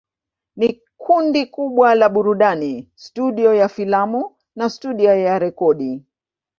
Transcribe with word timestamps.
Ni 0.55 0.81
kundi 0.97 1.45
kubwa 1.45 1.95
la 1.95 2.09
burudani, 2.09 2.89
studio 2.95 3.53
ya 3.53 3.67
filamu 3.69 4.35
na 4.55 4.69
studio 4.69 5.15
ya 5.15 5.39
rekodi. 5.39 6.05